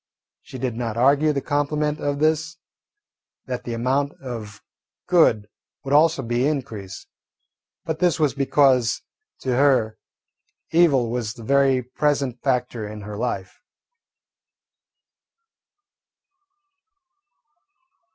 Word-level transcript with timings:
She 0.41 0.57
did 0.57 0.75
not 0.75 0.97
argue 0.97 1.31
the 1.31 1.41
complement 1.45 1.99
of 1.99 2.17
this, 2.17 2.57
that 3.45 3.65
the 3.65 3.75
amount 3.75 4.13
of 4.19 4.59
good 5.05 5.47
would 5.83 5.93
also 5.93 6.23
be 6.23 6.47
increased, 6.47 7.05
but 7.85 7.99
this 7.99 8.19
was 8.19 8.33
because 8.33 9.03
to 9.41 9.55
her 9.55 9.99
evil 10.71 11.11
was 11.11 11.35
the 11.35 11.43
very 11.43 11.83
present 11.83 12.41
factor 12.41 12.87
in 12.87 13.01
her 13.01 13.15
life. 13.15 13.59